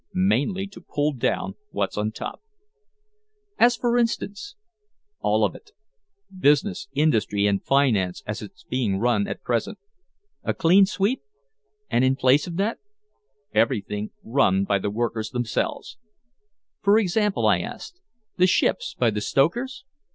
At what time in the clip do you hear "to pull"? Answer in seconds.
0.65-1.13